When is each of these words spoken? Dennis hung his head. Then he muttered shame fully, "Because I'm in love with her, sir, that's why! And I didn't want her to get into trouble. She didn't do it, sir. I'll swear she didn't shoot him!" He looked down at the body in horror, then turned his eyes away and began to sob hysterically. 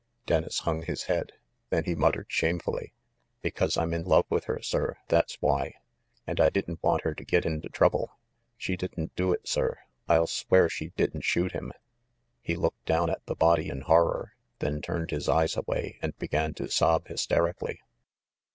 Dennis 0.25 0.61
hung 0.61 0.81
his 0.81 1.03
head. 1.03 1.31
Then 1.69 1.83
he 1.83 1.93
muttered 1.93 2.25
shame 2.27 2.57
fully, 2.57 2.91
"Because 3.43 3.77
I'm 3.77 3.93
in 3.93 4.03
love 4.03 4.25
with 4.29 4.45
her, 4.45 4.59
sir, 4.59 4.97
that's 5.09 5.35
why! 5.41 5.75
And 6.25 6.39
I 6.41 6.49
didn't 6.49 6.81
want 6.81 7.03
her 7.03 7.13
to 7.13 7.23
get 7.23 7.45
into 7.45 7.69
trouble. 7.69 8.17
She 8.57 8.75
didn't 8.75 9.15
do 9.15 9.31
it, 9.31 9.47
sir. 9.47 9.77
I'll 10.09 10.25
swear 10.25 10.69
she 10.69 10.87
didn't 10.97 11.21
shoot 11.23 11.51
him!" 11.51 11.71
He 12.41 12.55
looked 12.55 12.85
down 12.85 13.11
at 13.11 13.23
the 13.27 13.35
body 13.35 13.69
in 13.69 13.81
horror, 13.81 14.33
then 14.57 14.81
turned 14.81 15.11
his 15.11 15.29
eyes 15.29 15.55
away 15.55 15.99
and 16.01 16.17
began 16.17 16.55
to 16.55 16.67
sob 16.71 17.07
hysterically. 17.07 17.79